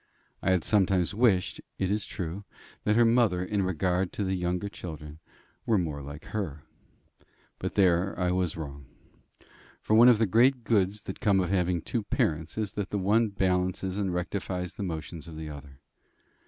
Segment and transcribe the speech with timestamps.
[0.41, 2.43] I had sometimes wished, it is true,
[2.85, 5.19] that her mother, in regard to the younger children,
[5.63, 6.63] were more like her;
[7.59, 8.87] but there I was wrong.
[9.79, 12.97] For one of the great goods that come of having two parents, is that the
[12.97, 15.79] one balances and rectifies the motions of the other.